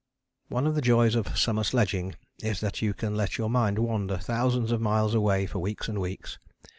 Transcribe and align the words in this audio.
One 0.49 0.65
of 0.65 0.73
the 0.73 0.81
joys 0.81 1.13
of 1.13 1.37
summer 1.37 1.63
sledging 1.63 2.15
is 2.41 2.59
that 2.61 2.81
you 2.81 2.91
can 2.95 3.15
let 3.15 3.37
your 3.37 3.51
mind 3.51 3.77
wander 3.77 4.17
thousands 4.17 4.71
of 4.71 4.81
miles 4.81 5.13
away 5.13 5.45
for 5.45 5.59
weeks 5.59 5.87
and 5.87 6.01
weeks. 6.01 6.39